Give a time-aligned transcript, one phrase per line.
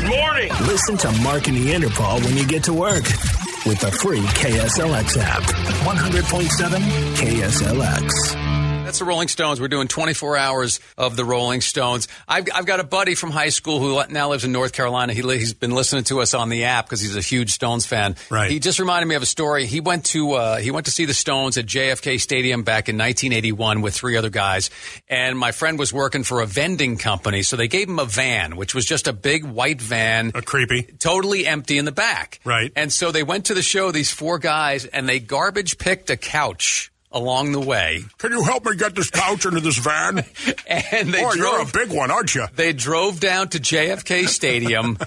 [0.00, 0.50] Good morning.
[0.62, 3.04] Listen to Mark and Neanderpaul when you get to work
[3.66, 5.42] with the free KSLX app.
[5.42, 6.78] 100.7
[7.16, 8.59] KSLX.
[8.90, 9.60] That's the Rolling Stones.
[9.60, 12.08] We're doing 24 hours of the Rolling Stones.
[12.26, 15.12] I've, I've got a buddy from high school who now lives in North Carolina.
[15.12, 18.16] He, he's been listening to us on the app because he's a huge Stones fan.
[18.30, 18.50] Right.
[18.50, 19.66] He just reminded me of a story.
[19.66, 22.96] He went to uh, he went to see the Stones at JFK Stadium back in
[22.98, 24.70] 1981 with three other guys,
[25.08, 28.56] and my friend was working for a vending company, so they gave him a van,
[28.56, 30.82] which was just a big white van, A creepy.
[30.98, 32.40] totally empty in the back.
[32.44, 32.72] Right.
[32.74, 36.16] And so they went to the show, these four guys, and they garbage picked a
[36.16, 38.04] couch along the way.
[38.18, 40.24] Can you help me get this couch into this van?
[40.68, 42.46] And they Boy, you're a big one, aren't you?
[42.54, 44.98] they drove down to JFK Stadium,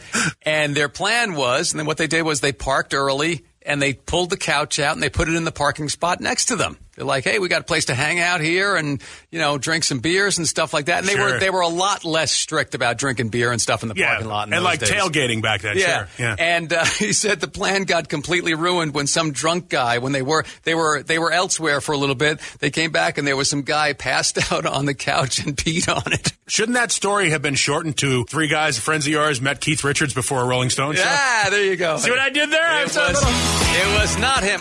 [0.41, 3.93] and their plan was, and then what they did was they parked early and they
[3.93, 6.77] pulled the couch out and they put it in the parking spot next to them.
[6.95, 9.83] They're like, "Hey, we got a place to hang out here and you know drink
[9.83, 11.33] some beers and stuff like that." And they Sure.
[11.33, 14.09] were they were a lot less strict about drinking beer and stuff in the Yeah,
[14.09, 14.53] parking lot.
[14.53, 14.89] And like days.
[14.91, 15.77] tailgating back then.
[15.77, 16.05] Yeah.
[16.05, 16.07] Sure.
[16.19, 16.35] Yeah.
[16.37, 20.21] And uh, he said the plan got completely ruined when some drunk guy, when they
[20.21, 23.35] were they were they were elsewhere for a little bit, they came back and there
[23.35, 26.33] was some guy passed out on the couch and peed on it.
[26.47, 30.13] Shouldn't that story have been shortened to three guys, friends of yours, met Keith Richards
[30.13, 31.01] before a Rolling Stone show?
[31.03, 31.97] Yeah, there you go.
[31.97, 32.81] See what I did there?
[32.81, 34.59] It was, little- it was not him.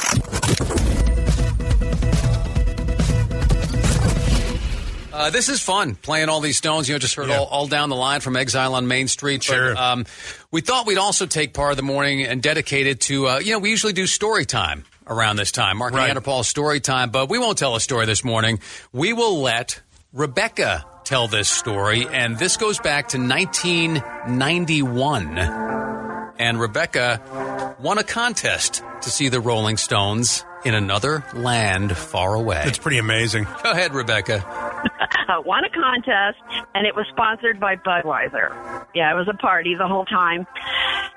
[5.23, 6.89] Uh, this is fun playing all these stones.
[6.89, 7.39] You know, just heard Yeah.
[7.39, 9.45] all, all down the line from Exile on Main Street.
[9.47, 9.77] But, Sure.
[9.77, 10.05] um,
[10.51, 13.53] we thought we'd also take part of the morning and dedicate it to, uh, you
[13.53, 16.13] know, we usually do story time around this time, Mark Right.
[16.15, 18.59] Neanderpaul story time, but we won't tell a story this morning.
[18.93, 19.79] We will let
[20.13, 25.39] Rebecca tell this story, and this goes back to 1991
[26.39, 32.63] and Rebecca won a contest to see the Rolling Stones in another land far away.
[32.67, 33.45] It's pretty amazing.
[33.65, 34.45] Go ahead, Rebecca.
[35.29, 36.39] Uh, won a contest,
[36.75, 38.87] and it was sponsored by Budweiser.
[38.95, 40.47] Yeah, it was a party the whole time.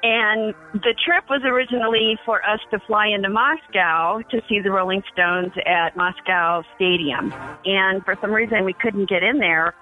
[0.03, 5.01] And the trip was originally for us to fly into Moscow to see the Rolling
[5.11, 7.33] Stones at Moscow Stadium.
[7.65, 9.73] And for some reason, we couldn't get in there,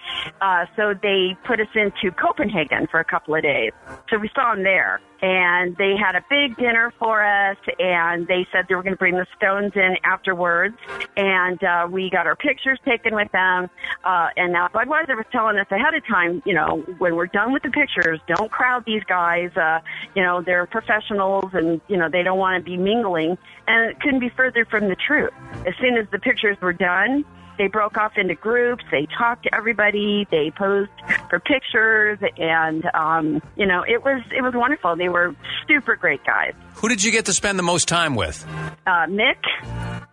[0.42, 3.72] uh, so they put us into Copenhagen for a couple of days.
[4.10, 5.02] So we saw them there.
[5.24, 9.00] And they had a big dinner for us, and they said they were going to
[9.00, 10.76] bring the Stones in afterwards.
[11.16, 13.70] And uh, we got our pictures taken with them.
[14.04, 17.54] Uh, and now Budweiser was telling us ahead of time, you know, when we're done
[17.54, 19.56] with the pictures, don't crowd these guys.
[19.56, 19.80] Uh,
[20.14, 23.38] you know, they're professionals, and you know they don't want to be mingling.
[23.66, 25.32] And it couldn't be further from the truth.
[25.66, 27.24] As soon as the pictures were done,
[27.58, 28.84] they broke off into groups.
[28.92, 30.28] They talked to everybody.
[30.32, 30.92] They posed
[31.30, 34.96] for pictures, and um, you know, it was it was wonderful.
[34.96, 35.36] They were
[35.68, 36.54] super great guys.
[36.76, 38.46] Who did you get to spend the most time with?
[38.86, 39.38] Uh, Mick,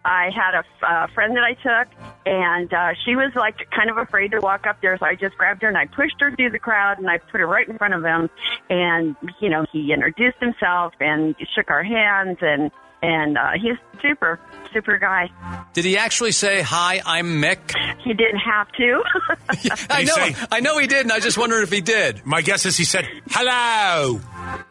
[0.04, 1.92] I had a uh, friend that I took,
[2.26, 5.36] and uh, she was like kind of afraid to walk up there, so I just
[5.36, 7.78] grabbed her and I pushed her through the crowd and I put her right in
[7.78, 8.28] front of him,
[8.68, 12.70] and you know, he introduced himself and shook our hands and.
[13.02, 14.38] And uh, he's super,
[14.72, 15.30] super guy.
[15.72, 17.74] Did he actually say, Hi, I'm Mick?
[18.02, 19.02] He didn't have to.
[19.90, 21.10] I know, say- I know he didn't.
[21.12, 22.24] I just wondered if he did.
[22.26, 24.20] My guess is he said, hello.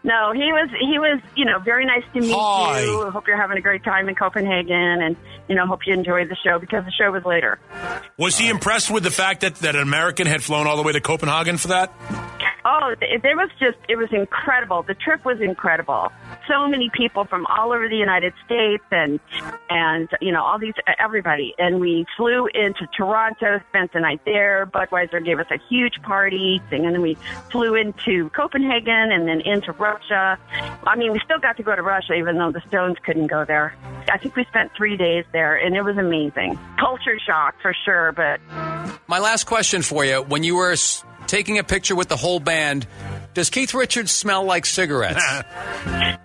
[0.03, 2.81] No, he was he was you know very nice to meet Hi.
[2.81, 3.09] you.
[3.11, 5.15] Hope you're having a great time in Copenhagen, and
[5.47, 7.59] you know hope you enjoyed the show because the show was later.
[8.17, 10.93] Was he impressed with the fact that, that an American had flown all the way
[10.93, 11.93] to Copenhagen for that?
[12.71, 14.83] Oh, there was just it was incredible.
[14.83, 16.11] The trip was incredible.
[16.47, 19.19] So many people from all over the United States, and
[19.71, 21.55] and you know all these everybody.
[21.57, 24.69] And we flew into Toronto, spent the night there.
[24.71, 26.85] Budweiser gave us a huge party, thing.
[26.85, 27.17] and then we
[27.49, 30.37] flew into Copenhagen, and then into Russia.
[30.85, 33.45] I mean, we still got to go to Russia, even though the Stones couldn't go
[33.45, 33.73] there.
[34.11, 36.59] I think we spent three days there, and it was amazing.
[36.79, 38.39] Culture shock for sure, but
[39.07, 40.75] My last question for you when you were
[41.29, 42.85] taking a picture with the whole band,
[43.33, 45.23] does Keith Richards smell like cigarettes?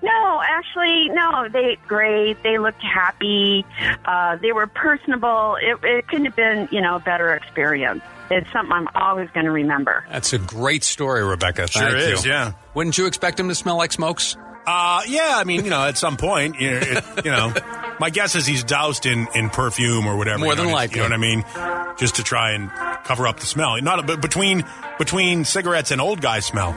[0.03, 1.49] No, actually, no.
[1.49, 2.43] They great.
[2.43, 3.65] They looked happy.
[4.05, 5.57] Uh, they were personable.
[5.61, 8.03] It, it couldn't have been, you know, a better experience.
[8.31, 10.05] It's something I'm always going to remember.
[10.11, 11.69] That's a great story, Rebecca.
[11.69, 12.33] Sure is, you.
[12.33, 12.53] yeah.
[12.75, 14.37] Wouldn't you expect him to smell like smokes?
[14.67, 17.53] Uh, yeah, I mean, you know, at some point, you know, it, you know,
[18.01, 20.39] my guess is he's doused in, in perfume or whatever.
[20.39, 20.97] More you know, than likely.
[20.97, 21.97] You know what I mean?
[21.99, 22.71] Just to try and
[23.05, 23.81] cover up the smell.
[23.81, 24.65] Not but between
[24.99, 26.73] between cigarettes and old guy smell.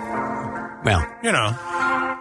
[0.83, 1.57] Well, You know,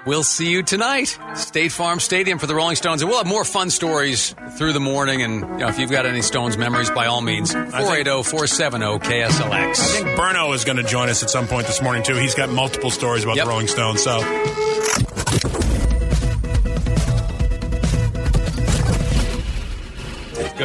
[0.07, 3.45] We'll see you tonight, State Farm Stadium for the Rolling Stones, and we'll have more
[3.45, 5.23] fun stories through the morning.
[5.23, 9.51] And you know, if you've got any Stones memories, by all means, oh, 480-470 KSLX.
[9.51, 12.05] I think oh, oh, Burno is going to join us at some point this morning
[12.05, 12.15] too.
[12.15, 13.45] He's got multiple stories about Yep.
[13.47, 14.01] the Rolling Stones.
[14.03, 14.19] So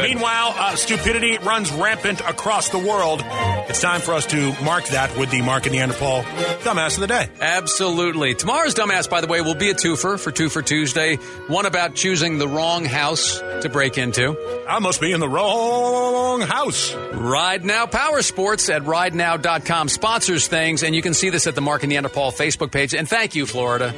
[0.02, 3.22] Meanwhile, uh, stupidity runs rampant across the world.
[3.68, 6.22] It's time for us to mark that with the Mark and Neanderpaul
[6.62, 7.28] Dumbass of the Day.
[7.40, 8.34] Absolutely.
[8.34, 11.16] Tomorrow's dumbass, by the way, will be a twofer for Two for Tuesday.
[11.46, 14.36] One about choosing the wrong house to break into.
[14.68, 16.94] I must be in the wrong house.
[16.94, 21.60] Ride Now Power Sports at ridenow.com sponsors things, and you can see this at the
[21.60, 22.94] Mark and Neanderpaul Facebook page.
[22.94, 23.92] And thank you, Florida,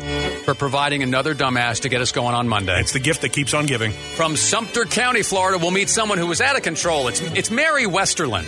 [0.45, 2.79] for providing another dumbass to get us going on Monday.
[2.81, 3.91] It's the gift that keeps on giving.
[4.17, 7.09] From Sumter County, Florida, we'll meet someone who was out of control.
[7.09, 8.45] It's it's Mary Westerland.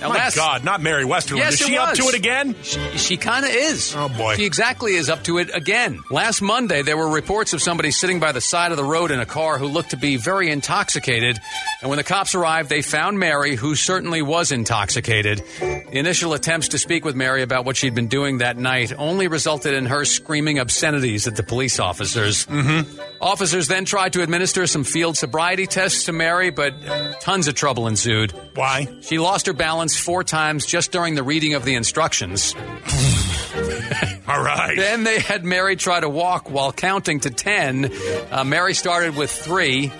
[0.00, 1.36] Now, My last- God, not Mary Westerland.
[1.38, 2.56] Yes, Is she up to it again?
[2.62, 3.94] She, she kind of is.
[3.96, 4.34] Oh, boy.
[4.36, 6.00] She exactly is up to it again.
[6.10, 9.20] Last Monday, there were reports of somebody sitting by the side of the road in
[9.20, 11.40] a car who looked to be very intoxicated.
[11.80, 15.42] And when the cops arrived, they found Mary, who certainly was intoxicated.
[15.58, 19.26] The initial attempts to speak with Mary about what she'd been doing that night only
[19.26, 22.46] resulted in her screaming obscenities at the police officers.
[22.46, 23.00] Mm-hmm.
[23.20, 26.74] Officers then tried to administer some field sobriety tests to Mary, but
[27.20, 28.32] tons of trouble ensued.
[28.54, 28.86] Why?
[29.00, 32.54] She lost her balance four times just during the reading of the instructions.
[34.28, 34.76] All right.
[34.76, 37.92] Then they had Mary try to walk while counting to 10.
[38.30, 39.92] Uh, Mary started with three.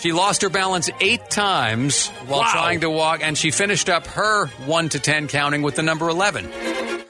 [0.00, 2.50] She lost her balance eight times while Wow.
[2.52, 6.08] trying to walk, and she finished up her 1 to 10 counting with the number
[6.08, 6.50] 11.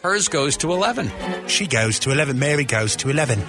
[0.02, 1.10] Hers goes to 11.
[1.46, 2.38] She goes to 11.
[2.38, 3.44] Mary goes to 11.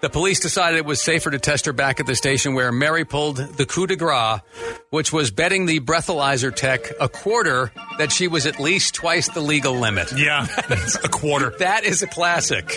[0.00, 3.04] The police decided it was safer to test her back at the station where Mary
[3.04, 4.40] pulled the coup de grace,
[4.88, 9.40] which was betting the breathalyzer tech a quarter that she was at least twice the
[9.42, 10.10] legal limit.
[10.16, 10.46] Yeah.
[11.04, 11.52] a quarter.
[11.58, 12.74] That is a classic.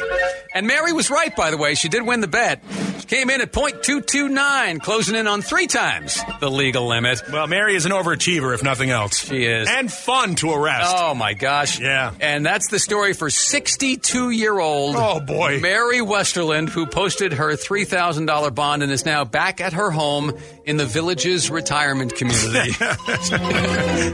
[0.54, 1.76] And Mary was right, by the way.
[1.76, 2.62] She did win the bet.
[3.04, 7.22] She came in at .229, closing in on three times the legal limit.
[7.30, 9.26] Well, Mary is an overachiever, if nothing else.
[9.26, 9.68] She is.
[9.70, 10.96] And fun to arrest.
[10.98, 11.82] Oh my gosh.
[11.82, 12.14] Yeah.
[12.22, 15.60] And that's the story for 62 year old Oh, boy.
[15.62, 20.32] Mary Westerland, who posted her $3,000 bond and is now back at her home
[20.64, 22.72] in the village's retirement community.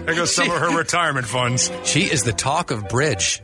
[0.09, 1.71] There goes some of her retirement funds.
[1.83, 3.39] She is the talk of bridge.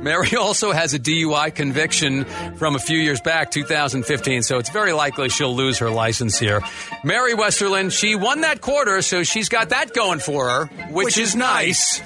[0.00, 2.24] Mary also has a DUI conviction
[2.56, 6.60] from a few years back, 2015, so it's very likely she'll lose her license here.
[7.04, 11.18] Mary Westerland, she won that quarter, so she's got that going for her, which, Which
[11.18, 12.00] is is nice.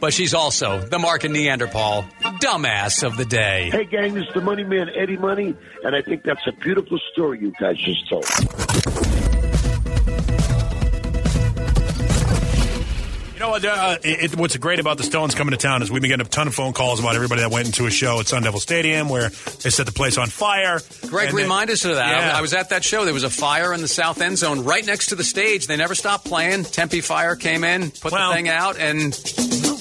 [0.00, 2.08] But she's also the Mark and Neanderpaul
[2.40, 3.70] dumbass of the day.
[3.70, 6.98] Hey, gang, this is the Money Man, Eddie Money, and I think that's a beautiful
[7.12, 8.67] story you guys just told.
[13.38, 13.64] You know what?
[13.64, 16.28] Uh, it, what's great about the Stones coming to town is we've been getting a
[16.28, 19.08] ton of phone calls about everybody that went into a show at Sun Devil Stadium
[19.08, 19.28] where
[19.62, 20.80] they set the place on fire.
[21.06, 22.20] Greg, remind us of that.
[22.20, 22.34] Yeah.
[22.34, 23.04] I, I was at that show.
[23.04, 25.68] There was a fire in the south end zone right next to the stage.
[25.68, 26.64] They never stopped playing.
[26.64, 29.12] Tempe Fire came in, put Well- the thing out, and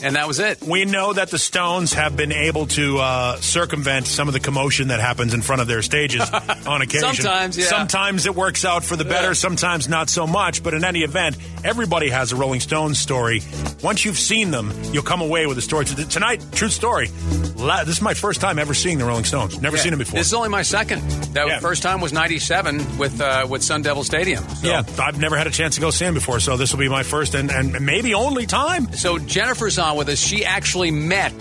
[0.04, 0.62] and that was it.
[0.62, 4.90] We know that the Stones have been able to uh, circumvent some of the commotion
[4.90, 6.22] that happens in front of their stages
[6.68, 7.14] on occasion.
[7.16, 7.66] Sometimes, yeah.
[7.66, 9.34] Sometimes it works out for the better, Yeah.
[9.34, 10.64] sometimes not so much.
[10.64, 13.42] But in any event, everybody has a Rolling Stones story.
[13.84, 15.86] Once you've seen them, you'll come away with a story.
[15.86, 17.08] Tonight, true story.
[17.08, 19.62] This is my first time ever seeing the Rolling Stones.
[19.62, 20.20] Never seen them before.
[20.20, 21.02] This is only my second.
[21.34, 21.60] That Yeah.
[21.60, 24.48] first time was '97 with uh, with Sun Devil Stadium.
[24.50, 26.80] So, yeah, I've never had a chance to go see them before, so this will
[26.80, 28.92] be my first and, and maybe only time.
[28.94, 30.20] So Jennifer's on with us.
[30.20, 31.34] She actually met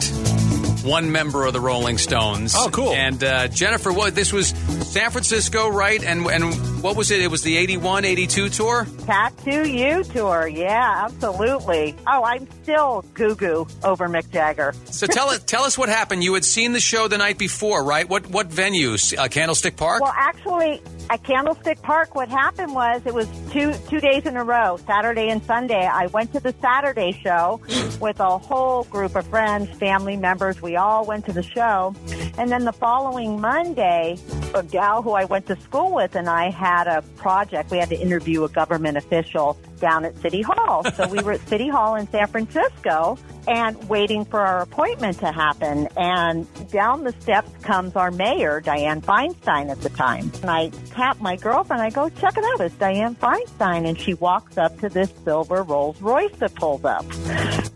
[0.85, 2.55] one member of the Rolling Stones.
[2.57, 2.93] Oh, cool.
[2.93, 4.53] And uh, Jennifer, what this was
[4.87, 6.03] San Francisco, right?
[6.03, 7.21] And and what was it?
[7.21, 8.87] It was the '81, '82 tour.
[9.05, 11.95] Tattoo You tour, yeah, absolutely.
[12.07, 14.75] Oh, I'm still goo goo over Mick Jagger.
[14.87, 16.25] So tell it, tell us what happened.
[16.25, 18.09] You had seen the show the night before, right?
[18.09, 19.17] What what venues?
[19.17, 20.03] Uh, Candlestick Park.
[20.03, 24.45] Well, actually, at Candlestick Park, what happened was it was two two days in a
[24.45, 25.87] row, Saturday and Sunday.
[25.87, 27.61] I went to the Saturday show
[28.01, 30.63] with a whole group of friends, family members.
[30.63, 31.95] We all went to the show,
[32.39, 34.19] and then the following Monday,
[34.55, 37.71] a gal who I went to school with and I had a project.
[37.71, 40.85] We had to interview a government official down at City Hall.
[40.95, 45.33] So we were at City Hall in San Francisco and waiting for our appointment to
[45.33, 45.89] happen.
[45.97, 50.31] And down the steps comes our mayor, Dianne Feinstein at the time.
[50.43, 51.83] And I tap my girlfriend.
[51.83, 52.61] I go, check it out.
[52.61, 53.87] It's Dianne Feinstein.
[53.89, 57.05] And she walks up to this silver Rolls Royce that pulls up.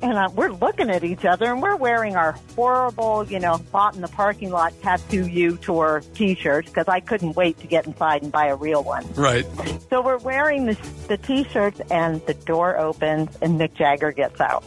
[0.03, 3.95] And uh, we're looking at each other and we're wearing our horrible, you know, bought
[3.95, 8.23] in the parking lot tattoo you tour t-shirts because I couldn't wait to get inside
[8.23, 9.07] and buy a real one.
[9.15, 9.47] right.
[9.91, 14.65] So we're wearing the, the t-shirts and the door opens and Mick Jagger gets out.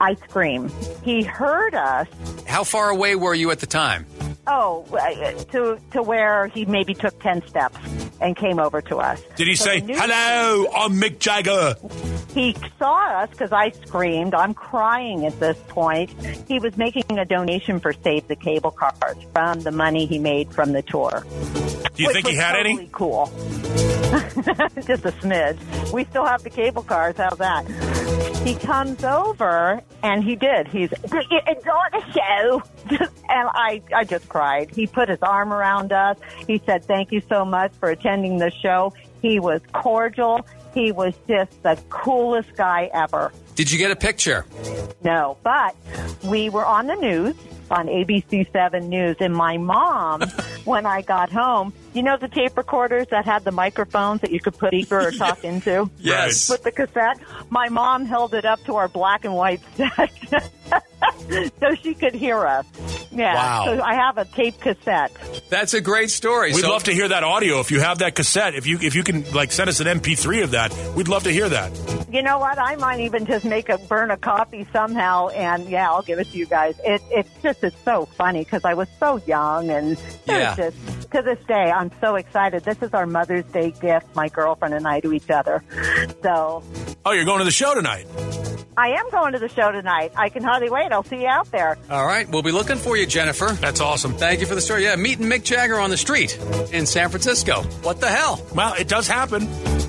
[0.00, 0.70] I scream.
[1.02, 2.06] He heard us.
[2.46, 4.06] How far away were you at the time?
[4.48, 7.76] Oh, uh, to to where he maybe took ten steps
[8.20, 9.20] and came over to us.
[9.36, 11.74] Did he So say, the news- hello, I'm Mick Jagger?
[12.32, 14.34] He saw us because I screamed.
[14.34, 16.10] I'm crying at this point.
[16.46, 20.52] He was making a donation for Save the Cable Cars from the money he made
[20.52, 21.24] from the tour.
[21.94, 22.88] Do you think he had totally any?
[22.92, 23.26] Cool.
[24.86, 25.92] just a smidge.
[25.92, 27.16] We still have the cable cars.
[27.16, 27.64] How's that?
[28.46, 30.68] He comes over and he did.
[30.68, 32.62] He's it's on the show,
[33.28, 34.70] and I I just cried.
[34.70, 36.16] He put his arm around us.
[36.46, 38.92] He said, "Thank you so much for attending the show."
[39.26, 40.46] He was cordial.
[40.72, 43.32] He was just the coolest guy ever.
[43.56, 44.46] Did you get a picture?
[45.02, 45.74] No, but
[46.22, 47.34] we were on the news
[47.68, 50.22] on ABC 7 News, and my mom,
[50.64, 54.38] when I got home, you know the tape recorders that had the microphones that you
[54.38, 55.90] could put speaker or talk into?
[55.98, 56.48] Yes.
[56.48, 57.18] With the cassette,
[57.50, 60.12] my mom held it up to our black and white set
[61.60, 62.64] so she could hear us.
[63.10, 63.34] Yeah.
[63.34, 63.64] Wow.
[63.66, 65.12] So I have a tape cassette.
[65.50, 66.52] That's a great story.
[66.52, 67.60] We'd So- love to hear that audio.
[67.60, 70.42] If you have that cassette, if you if you can like send us an MP3
[70.44, 71.70] of that, we'd love to hear that.
[72.10, 72.58] You know what?
[72.58, 76.30] I might even just make a burn a copy somehow, and yeah, I'll give it
[76.30, 76.74] to you guys.
[76.84, 80.54] It, it's just it's so funny because I was so young, and Yeah.
[80.56, 80.76] just
[81.12, 82.64] to this day, I'm so excited.
[82.64, 85.62] This is our Mother's Day gift, my girlfriend and I to each other.
[86.22, 86.62] So
[87.04, 88.06] Oh, you're going to the show tonight.
[88.78, 90.12] I am going to the show tonight.
[90.16, 90.92] I can hardly wait.
[90.92, 91.78] I'll see you out there.
[91.90, 93.46] All right, we'll be looking for you, Jennifer.
[93.52, 94.12] That's awesome.
[94.14, 94.84] Thank you for the story.
[94.84, 96.38] Yeah, meeting Mick Jagger on the street
[96.72, 97.62] in San Francisco.
[97.82, 98.44] What the hell?
[98.54, 99.48] Well, it does happen.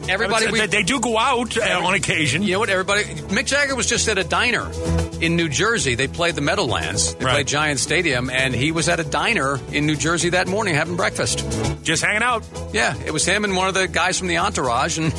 [0.09, 2.43] Everybody, we, they, they do go out uh, on occasion.
[2.43, 2.69] you know what?
[2.69, 4.71] Everybody, Mick Jagger was just at a diner
[5.19, 5.95] in New Jersey.
[5.95, 7.13] They played the Meadowlands.
[7.15, 7.31] They Right.
[7.33, 10.95] played Giant Stadium, and he was at a diner in New Jersey that morning having
[10.95, 11.39] breakfast.
[11.83, 12.43] Just hanging out.
[12.71, 15.11] Yeah, it was him and one of the guys from the entourage, and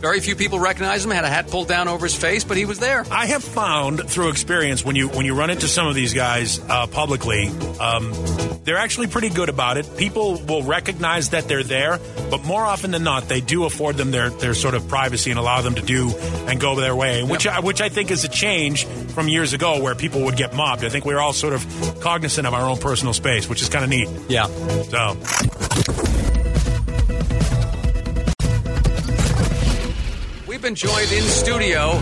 [0.00, 1.10] very few people recognized him.
[1.10, 3.04] Had a hat pulled down over his face, but he was there.
[3.10, 6.60] I have found through experience when you when you run into some of these guys
[6.68, 7.48] uh, publicly,
[7.80, 8.12] um,
[8.64, 9.96] they're actually pretty good about it.
[9.96, 11.98] People will recognize that they're there,
[12.30, 15.38] but more often than not, they do afford them their, their sort of privacy and
[15.38, 16.10] allow them to do
[16.46, 19.82] and go their way, which I, which I think is a change from years ago
[19.82, 20.84] where people would get mobbed.
[20.84, 23.84] I think we're all sort of cognizant of our own personal space, which is kind
[23.84, 24.08] of neat.
[24.28, 24.46] Yeah.
[24.46, 26.19] So.
[30.60, 31.98] We've been joined in studio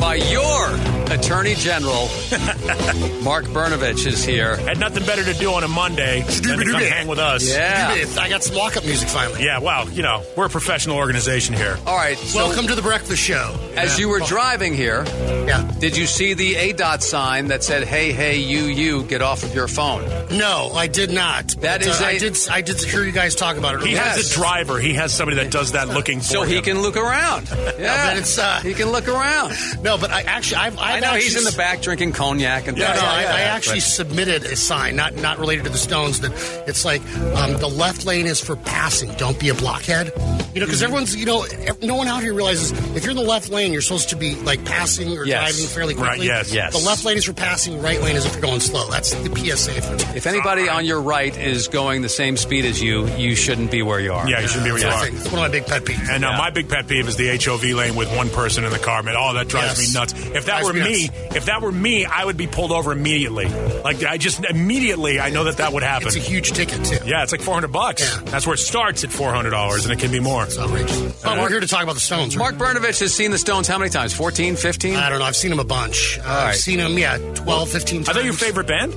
[0.00, 0.74] by your
[1.14, 2.08] Attorney General,
[3.22, 4.56] Mark Brnovich, is here.
[4.56, 7.48] Had nothing better to do on a Monday than to come hang with us.
[7.48, 8.04] Yeah.
[8.18, 9.44] I got some walk-up music finally.
[9.44, 11.78] Yeah, well, you know, we're a professional organization here.
[11.86, 12.18] All right.
[12.18, 13.56] So Welcome to the breakfast show.
[13.76, 15.04] as you were driving here,
[15.46, 15.62] Yeah.
[15.78, 19.54] did you see the ADOT sign that said, "Hey, hey, you, you, get off of
[19.54, 20.02] your phone"?
[20.30, 21.48] No, I did not.
[21.60, 22.38] That But, is uh, a- I did.
[22.50, 23.80] I did hear you guys talk about it.
[23.82, 24.00] He earlier.
[24.02, 24.78] has a driver.
[24.78, 26.64] He has somebody that does that looking for So he him.
[26.64, 27.48] can look around.
[27.78, 29.52] Yeah, but it's, uh, he can look around.
[29.82, 32.76] No, but I actually, I've, I've I know he's in the back drinking cognac and
[32.76, 35.70] No, no, like I, that, I actually but- submitted a sign, not not related to
[35.70, 36.32] the Stones, that
[36.66, 37.00] it's like
[37.36, 39.12] um, the left lane is for passing.
[39.14, 40.12] Don't be a blockhead.
[40.54, 41.46] You know, because everyone's, you know,
[41.82, 44.34] no one out here realizes if you're in the left lane, you're supposed to be
[44.36, 45.52] like passing or Yes.
[45.54, 46.08] driving fairly quickly.
[46.08, 46.26] Right, quickly.
[46.26, 46.52] yes.
[46.52, 46.72] Yes.
[46.80, 47.80] The left lane is for passing.
[47.80, 48.90] Right lane is if you're going slow.
[48.90, 49.80] That's the PSA.
[49.82, 53.70] For If anybody on your right is going the same speed as you, you shouldn't
[53.70, 54.28] be where you are.
[54.28, 55.06] Yeah, you shouldn't be where you are.
[55.06, 56.08] It's one of my big pet peeves.
[56.10, 58.78] And uh, my big pet peeve is the HOV lane with one person in the
[58.80, 59.02] car.
[59.04, 59.94] Man, oh, that drives Yes.
[59.94, 60.36] me nuts.
[60.36, 61.36] If that were me me, nuts.
[61.36, 63.46] if that were me, I would be pulled over immediately.
[63.48, 66.08] Like I just immediately, I know that that would happen.
[66.08, 66.98] It's a huge ticket too.
[67.06, 68.02] yeah, it's like four hundred bucks.
[68.02, 68.22] Yeah.
[68.30, 70.44] That's where it starts at four hundred dollars, and it can be more.
[70.44, 71.22] It's outrageous.
[71.22, 72.36] But we're here to talk about the Stones.
[72.36, 72.54] right?
[72.56, 74.12] Mark Brnovich has seen the Stones how many times?
[74.14, 74.96] 14, 15?
[74.96, 75.24] I don't know.
[75.24, 76.18] I've seen them a bunch.
[76.18, 78.08] Uh, I've seen them, yeah, 12, 15 times.
[78.08, 78.92] Are they your favorite band?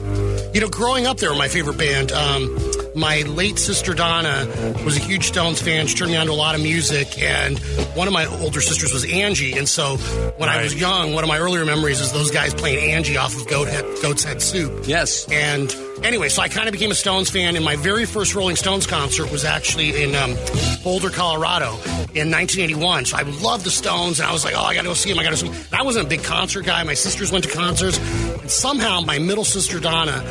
[0.54, 2.12] You know, growing up, they were my favorite band.
[2.12, 2.58] Um,
[2.94, 4.46] my late sister Donna
[4.84, 5.88] was a huge Stones fan.
[5.88, 7.58] She turned me on to a lot of music, and
[7.96, 9.58] one of my older sisters was Angie.
[9.58, 9.96] And so,
[10.38, 13.36] when I was young, one of my earlier memories is those guys playing Angie off
[13.36, 14.84] of Goat Head, Goat's Head Soup.
[14.86, 15.26] Yes.
[15.32, 18.56] And anyway, so I kind of became a Stones fan, and my very first Rolling
[18.56, 20.36] Stones concert was actually in um,
[20.84, 21.74] Boulder, Colorado
[22.14, 23.06] in 1981.
[23.06, 25.10] So I loved the Stones, and I was like, oh, I got to go see
[25.10, 25.20] them.
[25.20, 25.66] I got to see them.
[25.72, 26.84] I wasn't a big concert guy.
[26.84, 30.24] My sisters went to concerts, and somehow my middle sister, Donna,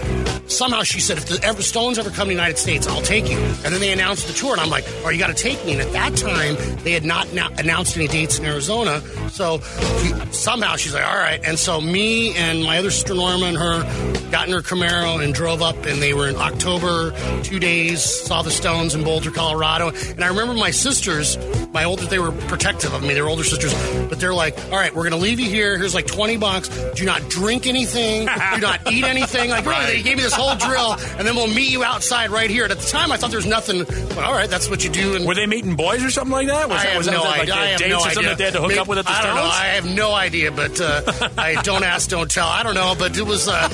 [0.47, 3.31] somehow she said, if the ever, Stones ever come to the United States, I'll take
[3.31, 3.39] you.
[3.39, 5.73] And then they announced the tour, and I'm like, oh, you got to take me.
[5.73, 9.01] And at that time, they had not na- announced any dates in Arizona.
[9.31, 11.41] So she, somehow she's like, all right.
[11.45, 15.35] And so me and my other sister Norma and her got in her Camaro and
[15.35, 17.13] drove up, and they were in October,
[17.43, 19.89] two days, saw the Stones in Boulder, Colorado.
[19.91, 21.37] And I remember my sisters,
[21.73, 23.15] my older, they were protective of me.
[23.15, 23.73] They were older sisters,
[24.09, 25.77] but they're like, all right, we're going to leave you here.
[25.79, 26.69] Here's like 20 bucks.
[26.95, 28.27] Do not drink anything.
[28.55, 29.51] Do not eat anything.
[29.51, 32.51] Like, really, they gave me this whole drill, and then we'll meet you outside right
[32.51, 32.65] here.
[32.65, 33.85] And at the time, I thought there was nothing.
[34.17, 35.15] Well, all right, that's what you do.
[35.17, 36.69] And Were they meeting boys or something like that?
[36.69, 37.55] Was I that, have was that no like idea.
[37.55, 38.29] uh, I dates no or something idea.
[38.31, 39.43] that they had to hook Maybe- up with at the I don't know.
[39.43, 41.03] I have no idea, but uh,
[41.39, 42.47] I don't ask, don't tell.
[42.49, 43.49] I don't know, but it was.
[43.49, 43.69] Uh,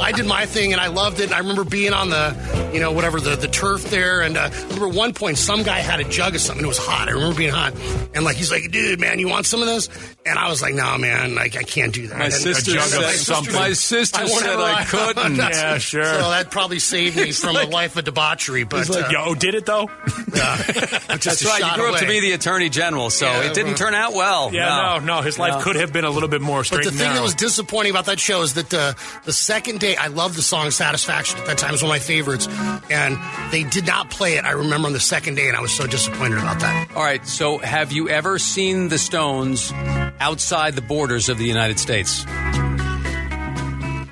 [0.00, 1.29] I did my thing and I loved it.
[1.30, 4.20] And I remember being on the, you know, whatever the, the turf there.
[4.22, 6.64] And uh, I remember one point some guy had a jug of something.
[6.64, 7.08] It was hot.
[7.08, 7.72] I remember being hot.
[8.14, 9.88] And like he's like, dude, man, you want some of this?
[10.26, 12.18] And I was like, nah, man, like I can't do that.
[12.18, 13.54] My And- sister jug of said, something.
[13.54, 15.36] my sister won't said I couldn't.
[15.60, 16.04] Yeah, sure.
[16.04, 18.64] So that probably saved me from a life of debauchery.
[18.64, 19.88] But uh, Yo, did it though?
[20.34, 21.58] just That's right.
[21.60, 23.94] You shot grew up to be the attorney general, so Yeah, it didn't well- turn
[23.94, 24.52] out well.
[24.52, 25.22] Yeah, no, no.
[25.22, 25.60] His life No.
[25.62, 28.06] could have been a little bit more But the and thing that was disappointing about
[28.06, 31.58] that show is that the the second day, I love the song "Satisfaction." At that
[31.58, 32.46] time, it was one of my favorites,
[32.90, 33.18] and
[33.52, 34.44] they did not play it.
[34.44, 36.88] I remember on the second day, and I was so disappointed about that.
[36.96, 37.26] All right.
[37.26, 39.72] So, have you ever seen the Stones
[40.20, 42.24] outside the borders of the United States?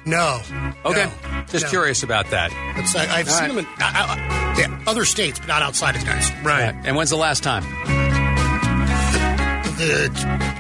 [0.05, 0.41] No.
[0.85, 1.05] Okay.
[1.07, 1.45] No.
[1.49, 1.71] Just No.
[1.71, 2.51] curious about that.
[2.79, 3.49] It's, I, I've All seen right.
[3.49, 6.45] them in I, I, yeah, other states, but not outside of the United States.
[6.45, 6.75] right.
[6.85, 7.65] And when's the last time?
[9.79, 10.09] The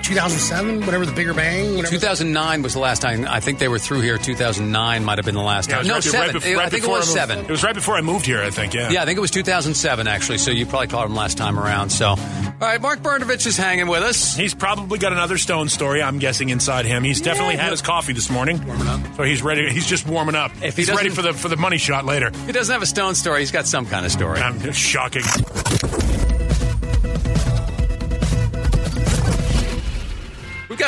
[0.04, 1.90] 2007, whatever the Bigger Bang, whatever.
[1.92, 3.26] 2009 was the last time.
[3.28, 4.16] I think they were through here.
[4.16, 5.78] 2009 might have been the last time.
[5.78, 6.40] it was no, right, seven.
[6.40, 7.38] bef- right I think it was moved- seven.
[7.40, 8.74] It was right before I moved here, I think.
[8.74, 8.90] Yeah.
[8.90, 10.38] Yeah, I think it was 2007 actually.
[10.38, 11.90] So you probably caught him last time around.
[11.90, 12.16] So, all
[12.60, 14.36] right, Mark Brnovich is hanging with us.
[14.36, 16.00] He's probably got another Stone story.
[16.00, 17.02] I'm guessing inside him.
[17.02, 19.00] He's definitely had his coffee this morning, warming up.
[19.16, 19.68] So he's ready.
[19.72, 20.52] He's just warming up.
[20.62, 22.30] If he he's ready for the for the money shot later.
[22.46, 23.40] He doesn't have a Stone story.
[23.40, 24.40] He's got some kind of story.
[24.40, 25.22] Um, shocking.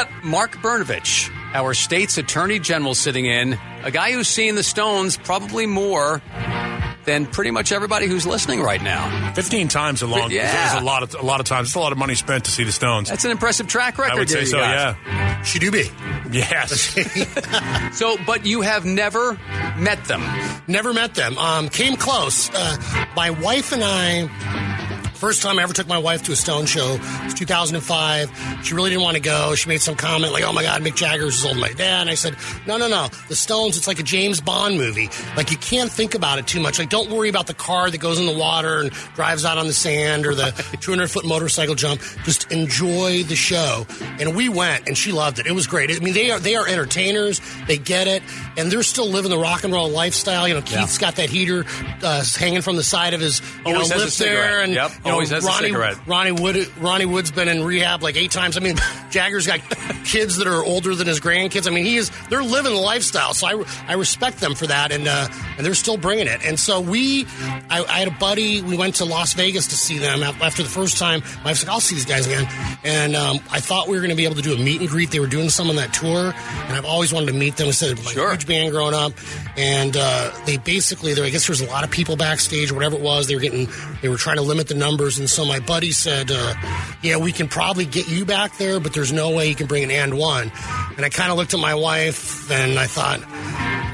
[0.00, 3.58] Got Mark Brnovich, our state's attorney general, sitting in.
[3.82, 6.22] A guy who's seen the Stones probably more
[7.04, 9.32] than pretty much everybody who's listening right now.
[9.34, 10.30] Fifteen times a long.
[10.30, 10.76] Yeah.
[10.76, 11.68] is a lot of a lot of times.
[11.68, 13.10] It's a lot of money spent to see the Stones.
[13.10, 14.12] That's an impressive track record.
[14.14, 14.58] I would say so.
[14.58, 14.96] guys.
[15.04, 15.42] Yeah.
[15.42, 15.90] She do be.
[16.30, 16.96] Yes.
[17.92, 19.32] So, but you have never
[19.76, 20.22] met them.
[20.68, 21.36] Never met them.
[21.36, 22.48] Um, came close.
[22.48, 22.76] Uh,
[23.16, 24.28] my wife and I.
[25.20, 28.64] First time I ever took my wife to a Stone show it was 2005.
[28.64, 29.54] She really didn't want to go.
[29.54, 32.00] She made some comment like, "Oh my God, Mick Jagger's as old as my dad."
[32.00, 32.36] And I said,
[32.66, 33.08] "No, no, no.
[33.28, 33.76] The Stones.
[33.76, 35.10] It's like a James Bond movie.
[35.36, 36.78] Like you can't think about it too much.
[36.78, 39.66] Like don't worry about the car that goes in the water and drives out on
[39.66, 42.00] the sand or the 200 foot motorcycle jump.
[42.24, 43.86] Just enjoy the show."
[44.18, 45.46] And we went, and she loved it.
[45.46, 45.90] It was great.
[45.90, 47.42] I mean, they are they are entertainers.
[47.66, 48.22] They get it,
[48.56, 50.48] and they're still living the rock and roll lifestyle.
[50.48, 51.66] You know, Keith's got that heater
[52.02, 55.12] uh, hanging from the side of his you Always know lip there, and Yep, you
[55.12, 55.96] know, always has a Ronnie, cigarette.
[56.06, 58.56] Ronnie Wood, Ronnie Wood's been in rehab like eight times.
[58.56, 58.76] I mean,
[59.10, 59.60] Jagger's got
[60.04, 61.66] kids that are older than his grandkids.
[61.66, 62.10] I mean, he is.
[62.28, 65.74] They're living the lifestyle, so I, I respect them for that, and uh, and they're
[65.74, 66.40] still bringing it.
[66.44, 67.26] And so we,
[67.68, 68.62] I, I had a buddy.
[68.62, 71.20] We went to Las Vegas to see them after the first time.
[71.38, 72.46] My wife's like, "I'll see these guys again,"
[72.84, 74.88] and um, I thought we were going to be able to do a meet and
[74.88, 75.10] greet.
[75.10, 77.68] They were doing some on that tour, and I've always wanted to meet them.
[77.68, 78.30] I said, "My Sure.
[78.30, 79.12] huge band growing up,"
[79.56, 81.24] and uh, they basically, there.
[81.24, 83.26] I guess there was a lot of people backstage, whatever it was.
[83.26, 83.68] They were getting,
[84.02, 86.54] they were trying to limit the numbers, and so my buddy said, uh,
[87.00, 89.82] "Yeah, we can probably get you back there, but there's no way you can bring
[89.82, 90.52] an and one."
[90.96, 93.20] And I kind of looked at my wife, and I thought,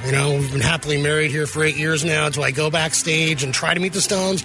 [0.06, 2.28] you know, we've been happily married here for eight years now.
[2.28, 4.44] Do I go backstage and try to meet the Stones?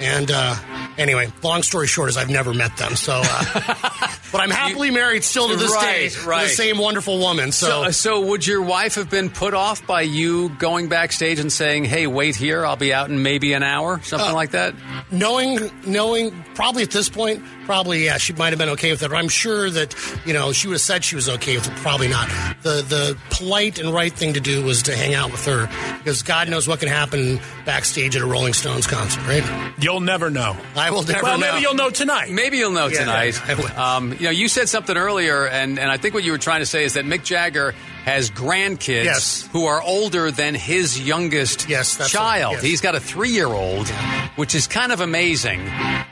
[0.00, 0.54] And uh,
[0.98, 2.94] anyway, long story short is I've never met them.
[2.94, 3.44] So, uh,
[4.32, 6.42] but I'm happily married still to this Right, day right.
[6.44, 7.52] the same wonderful woman.
[7.52, 11.52] So, So, so would your wife have been put off by you going backstage and
[11.52, 12.64] saying, "Hey, wait here.
[12.66, 14.74] I'll be out in maybe an hour," something like that?
[15.10, 19.10] knowing knowing probably at this point probably yeah she might have been okay with it
[19.10, 21.76] but i'm sure that you know she would have said she was okay with it
[21.76, 22.26] probably not
[22.62, 25.66] the the polite and right thing to do was to hang out with her
[25.98, 29.44] because god knows what can happen backstage at a rolling stones concert right
[29.78, 30.56] You'll never know.
[30.76, 32.30] i will never Well, know maybe you'll know tonight.
[32.30, 33.40] Maybe you'll know Yeah, tonight.
[33.48, 33.66] I will.
[33.78, 36.60] Um, you know, you said something earlier, and, and I think what you were trying
[36.62, 37.74] to say is that Mick Jagger
[38.08, 39.48] has grandkids Yes.
[39.52, 42.54] who are older than his youngest Yes, child.
[42.54, 42.62] right, yes.
[42.62, 43.88] He's got a three-year-old,
[44.36, 45.60] which is kind of amazing.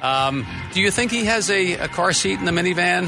[0.02, 3.06] Um, do you think he has a, a car seat in the minivan?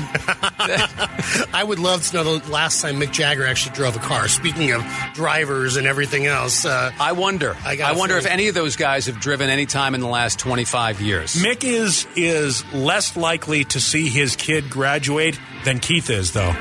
[1.55, 4.73] i would love to know the last time mick jagger actually drove a car speaking
[4.73, 4.83] of
[5.15, 7.57] drivers and everything else uh, I wonder.
[7.65, 10.01] I I, got a wonder if any of those guys have driven any time in
[10.01, 11.35] the last 25 years.
[11.37, 16.53] Mick is is less likely to see his kid graduate than Keith is, though.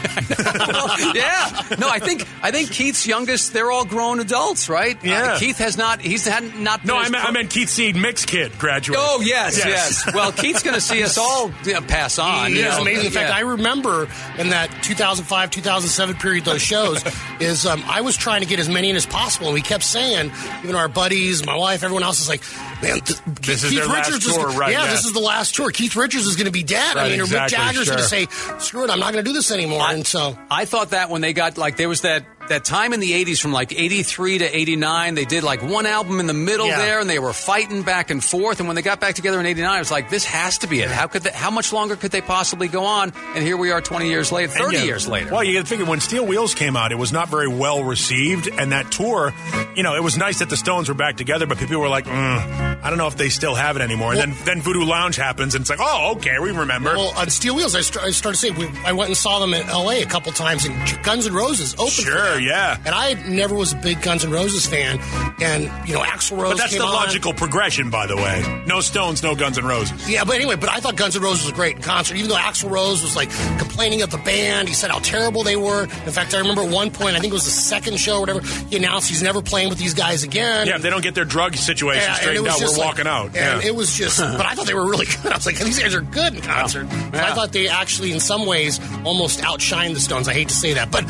[1.14, 1.62] yeah.
[1.78, 3.52] No, I think I think Keith's youngest.
[3.52, 4.96] They're all grown adults, right?
[5.02, 5.32] Yeah.
[5.34, 6.00] Uh, Keith has not.
[6.00, 6.84] He's had not.
[6.84, 8.98] No, I as meant, pro- I meant Keith seeing Mick's kid graduate.
[9.00, 9.66] Oh yes, yes.
[10.06, 10.14] Yes.
[10.14, 12.50] Well, Keith's going to see us all you know, pass on.
[12.52, 12.82] It you is know.
[12.82, 13.06] amazing.
[13.06, 13.36] In fact, Yeah.
[13.36, 14.08] I remember
[14.38, 17.02] in that 2005, 2007 period, those shows,
[17.40, 19.48] is um, I was trying to get as many in as possible.
[19.48, 20.30] And we kept saying,
[20.62, 22.42] even our buddies, my wife, everyone else is like,
[22.82, 24.90] man, th- This is Keith their last Richards tour, is, right, Yeah, yeah.
[24.90, 25.70] this is the last tour.
[25.70, 26.96] Keith Richards is going to be dead.
[26.96, 28.26] I Right, mean, or exactly, Mick Jagger's going to say,
[28.58, 29.80] screw it, I'm not going to do this anymore.
[29.90, 33.00] And so, I thought that when they got like there was that that time in
[33.00, 36.66] the 80s from like 83 to 89, they did like one album in the middle
[36.66, 36.78] Yeah.
[36.78, 38.58] there and they were fighting back and forth.
[38.60, 40.80] And when they got back together in 89, it was like, this has to be
[40.80, 40.90] it.
[40.90, 43.12] How could they, how much longer could they possibly go on?
[43.34, 45.32] And here we are 20 years later, 30 yeah, years later.
[45.32, 47.82] Well, you got to figure when Steel Wheels came out, it was not very well
[47.84, 49.32] received, and that tour,
[49.74, 52.04] you know, it was nice that the Stones were back together, but people were like,
[52.04, 54.12] mm, I don't know if they still have it anymore.
[54.12, 56.94] And then then Voodoo Lounge happens, and it's like, oh, okay, we remember.
[56.96, 59.54] Well, on Steel Wheels, I, st- I started saying we, I went and saw them
[59.54, 60.02] in L.A.
[60.02, 61.90] a couple times, and Guns N' Roses opened.
[61.92, 62.39] Sure, them.
[62.40, 62.76] Yeah.
[62.84, 64.98] And I never was a big Guns N' Roses fan,
[65.40, 66.52] and you know, Axl Rose.
[66.52, 66.92] but that's the on.
[66.92, 68.62] logical progression, by the way.
[68.66, 70.08] No Stones, no Guns N' Roses.
[70.08, 72.16] Yeah, but anyway, but I thought Guns N' Roses was a great concert.
[72.16, 75.56] Even though Axl Rose was like complaining of the band, he said how terrible they
[75.56, 75.84] were.
[75.84, 78.20] In fact, I remember at one point, I think it was the second show or
[78.20, 80.66] whatever, he announced he's never playing with these guys again.
[80.66, 83.06] Yeah, if they don't get their drug situation Yeah, and straightened out, we're like- walking
[83.06, 83.26] out.
[83.36, 83.68] And Yeah.
[83.68, 85.32] it was just, but I thought they were really good.
[85.32, 86.88] I was like, these guys are good in concert.
[86.90, 90.28] So I thought they actually, in some ways, almost outshined the Stones.
[90.28, 91.04] I hate to say that, but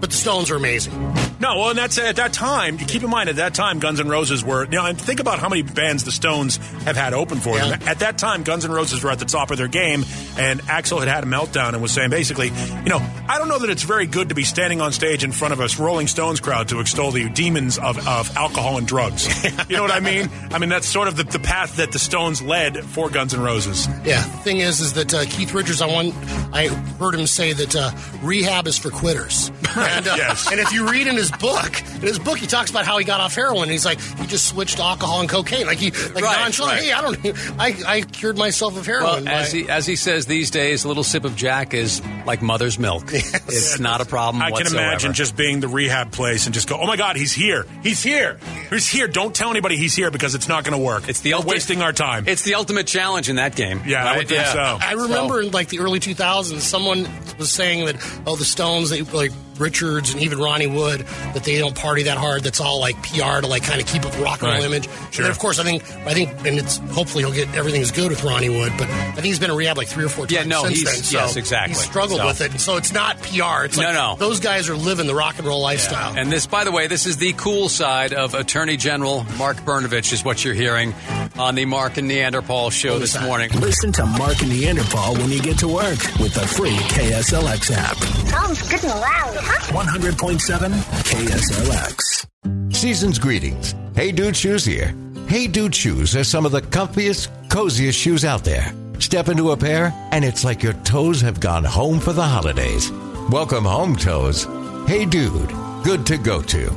[0.00, 1.23] but the Stones are amazing amazing.
[1.40, 2.78] No, well, and that's at that time.
[2.78, 4.64] Keep in mind, at that time, Guns N' Roses were.
[4.64, 7.80] You know, and think about how many bands the Stones have had open for them.
[7.86, 10.04] At that time, Guns N' Roses were at the top of their game,
[10.38, 13.58] and Axl had had a meltdown and was saying basically, you know, I don't know
[13.58, 16.40] that it's very good to be standing on stage in front of a Rolling Stones
[16.40, 19.26] crowd to extol the demons of, of alcohol and drugs.
[19.68, 20.28] you know what I mean?
[20.50, 23.40] I mean that's sort of the, the path that the Stones led for Guns N'
[23.40, 23.86] Roses.
[24.04, 24.22] Yeah.
[24.22, 26.12] The thing is, is that uh, Keith Richards, I one,
[26.52, 26.68] I
[26.98, 27.90] heard him say that uh,
[28.22, 29.50] rehab is for quitters.
[29.76, 30.48] And, uh, Yes.
[30.52, 33.04] and if you read in his book, in his book, he talks about how he
[33.04, 33.62] got off heroin.
[33.64, 35.66] And he's like, he just switched alcohol and cocaine.
[35.66, 36.74] Like he, like Right, nonchalant.
[36.80, 36.82] right.
[36.84, 39.24] Hey, I don't, I, I cured myself of heroin.
[39.24, 42.42] Well, as he as he says these days, a little sip of Jack is like
[42.42, 43.04] mother's milk.
[43.12, 44.42] It's not a problem.
[44.42, 47.32] I can imagine just being the rehab place and just go, oh my God, he's
[47.32, 47.66] here.
[47.82, 48.38] He's here.
[48.70, 49.08] He's here.
[49.08, 51.08] Don't tell anybody he's here because it's not going to work.
[51.08, 52.26] It's the We're ultimate- wasting our time.
[52.28, 53.82] It's the ultimate challenge in that game.
[53.86, 54.52] yeah, I would think Yeah.
[54.52, 54.78] so.
[54.80, 57.06] I remember in like the early 2000s, someone
[57.38, 61.00] was saying that oh, the Stones, they like Richards and even Ronnie Wood,
[61.34, 62.42] that they don't party that hard.
[62.42, 64.64] That's all like PR to like kind of keep up the rock and roll Right.
[64.64, 64.84] image.
[64.84, 64.94] Sure.
[65.00, 67.90] And then, of course, I think I think, and it's hopefully he'll get everything is
[67.90, 68.72] good with Ronnie Wood.
[68.78, 70.80] But I think he's been in rehab like three or four times Yeah, no, since
[70.80, 71.02] he's- then.
[71.04, 71.74] So yes, exactly.
[71.76, 73.64] He struggled So- with it, so it's not PR.
[73.64, 74.16] It's No, like no.
[74.18, 76.14] those guys are living the rock and roll lifestyle.
[76.16, 80.12] And this, by the way, this is the cool side of Attorney General Mark Brnovich,
[80.12, 80.94] is what you're hearing
[81.38, 83.24] on the Mark and Neanderpaul show What this is that?
[83.24, 83.50] morning.
[83.60, 87.96] Listen to Mark and Neanderpaul when you get to work with the free KSLX app.
[88.28, 89.43] Sounds good and loud, huh?
[89.44, 90.72] 100.7
[91.04, 92.26] KSLX.
[92.74, 93.74] Season's greetings.
[93.94, 94.94] Hey Dude Shoes here.
[95.26, 98.72] Hey Dude Shoes are some of the comfiest, coziest shoes out there.
[99.00, 102.90] Step into a pair, and it's like your toes have gone home for the holidays.
[103.30, 104.44] Welcome home, toes.
[104.86, 105.50] Hey Dude,
[105.82, 106.72] good to go to.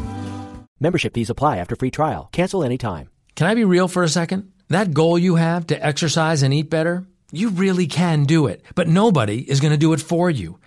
[0.80, 2.30] Membership fees apply after free trial.
[2.32, 3.10] Cancel anytime.
[3.36, 4.52] Can I be real for a second?
[4.70, 8.88] That goal you have to exercise and eat better, you really can do it, but
[8.88, 10.60] nobody is going to do it for you.